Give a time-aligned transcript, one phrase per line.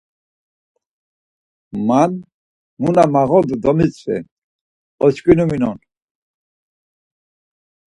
[1.87, 2.11] Man
[2.81, 4.17] mu na mağodu domitzvi,
[5.05, 5.77] oçkinu minon.